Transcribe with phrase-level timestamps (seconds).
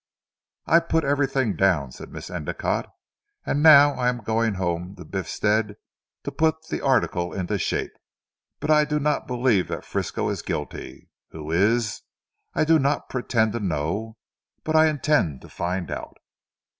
[0.65, 2.87] "I've put everything down," said Miss Endicotte,
[3.45, 5.75] "and now I am going home to Biffstead
[6.23, 7.91] to put the article into shape.
[8.59, 11.11] But I do not believe that Frisco is guilty.
[11.29, 12.01] Who is,
[12.55, 14.17] I do not pretend to know;
[14.63, 16.17] but I intend to find out."